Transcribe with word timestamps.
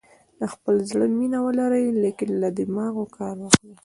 د 0.39 0.41
خپل 0.53 0.75
زړه 0.89 1.05
مینه 1.17 1.39
ولرئ 1.45 1.85
لیکن 2.03 2.29
له 2.41 2.49
دماغو 2.57 3.03
کار 3.17 3.35
واخلئ. 3.41 3.73